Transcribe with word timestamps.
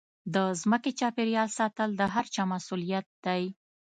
د 0.33 0.35
ځمکې 0.61 0.91
چاپېریال 0.99 1.49
ساتل 1.57 1.89
د 1.95 2.01
هرچا 2.13 2.43
مسوولیت 2.51 3.05
دی. 3.25 3.43